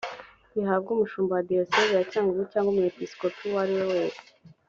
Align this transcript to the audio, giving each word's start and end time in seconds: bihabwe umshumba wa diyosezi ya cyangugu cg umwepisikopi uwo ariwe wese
bihabwe 0.55 0.89
umshumba 0.93 1.31
wa 1.37 1.43
diyosezi 1.47 1.93
ya 1.97 2.03
cyangugu 2.11 2.41
cg 2.51 2.65
umwepisikopi 2.71 3.39
uwo 3.47 3.57
ariwe 3.63 3.83
wese 3.93 4.21